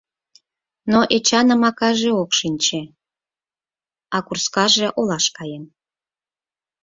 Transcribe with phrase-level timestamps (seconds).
[0.91, 2.81] Но Эчаным акаже ок шинче,
[4.15, 5.63] а курскаже олаш каен.